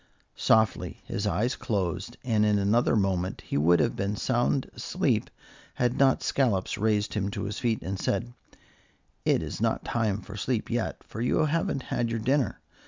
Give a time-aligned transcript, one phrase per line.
[0.35, 5.29] Softly his eyes closed, and in another moment he would have been sound asleep
[5.75, 8.33] had not Scollops raised him to his feet and said:
[9.25, 12.61] "It is not time for sleep yet, for you haven't had your dinner.